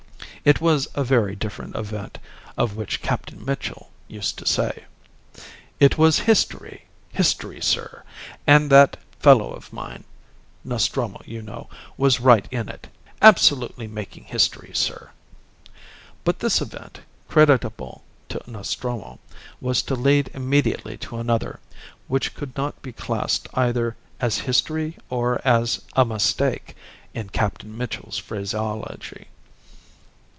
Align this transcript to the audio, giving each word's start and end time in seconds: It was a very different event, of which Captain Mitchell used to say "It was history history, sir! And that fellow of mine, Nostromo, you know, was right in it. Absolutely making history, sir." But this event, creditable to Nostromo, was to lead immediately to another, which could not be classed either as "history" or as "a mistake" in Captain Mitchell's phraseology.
It 0.43 0.59
was 0.59 0.87
a 0.95 1.03
very 1.03 1.35
different 1.35 1.75
event, 1.75 2.17
of 2.57 2.75
which 2.75 3.03
Captain 3.03 3.45
Mitchell 3.45 3.91
used 4.07 4.39
to 4.39 4.45
say 4.47 4.85
"It 5.79 5.99
was 5.99 6.17
history 6.21 6.85
history, 7.11 7.61
sir! 7.61 8.01
And 8.47 8.71
that 8.71 8.97
fellow 9.19 9.51
of 9.53 9.71
mine, 9.71 10.03
Nostromo, 10.63 11.21
you 11.25 11.43
know, 11.43 11.69
was 11.95 12.19
right 12.19 12.47
in 12.49 12.69
it. 12.69 12.87
Absolutely 13.21 13.85
making 13.85 14.23
history, 14.23 14.71
sir." 14.73 15.11
But 16.23 16.39
this 16.39 16.59
event, 16.59 17.01
creditable 17.27 18.03
to 18.29 18.41
Nostromo, 18.47 19.19
was 19.59 19.83
to 19.83 19.93
lead 19.95 20.31
immediately 20.33 20.97
to 21.05 21.19
another, 21.19 21.59
which 22.07 22.33
could 22.33 22.57
not 22.57 22.81
be 22.81 22.93
classed 22.93 23.47
either 23.53 23.95
as 24.19 24.39
"history" 24.39 24.97
or 25.07 25.39
as 25.47 25.83
"a 25.95 26.03
mistake" 26.03 26.75
in 27.13 27.29
Captain 27.29 27.77
Mitchell's 27.77 28.17
phraseology. 28.17 29.27